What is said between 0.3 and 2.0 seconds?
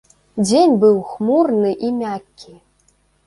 Дзень быў хмурны і